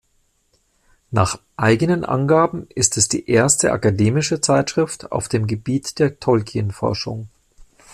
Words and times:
Nach 1.11 1.37
eigenen 1.57 2.03
Angaben 2.05 2.65
ist 2.73 2.97
es 2.97 3.07
die 3.07 3.29
erste 3.29 3.71
akademische 3.71 4.41
Zeitschrift 4.41 5.11
auf 5.11 5.29
dem 5.29 5.45
Gebiet 5.45 5.99
der 5.99 6.19
Tolkien-Forschung. 6.19 7.27